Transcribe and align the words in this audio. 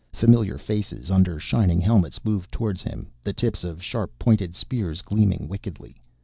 Familiar 0.13 0.57
faces, 0.57 1.11
under 1.11 1.37
shining 1.37 1.79
helmets, 1.79 2.19
moved 2.25 2.51
towards 2.51 2.81
him; 2.81 3.11
the 3.23 3.33
tips 3.33 3.63
of 3.63 3.83
sharp 3.83 4.17
pointed 4.17 4.55
spears 4.55 5.03
gleaming 5.03 5.47
wickedly. 5.47 6.01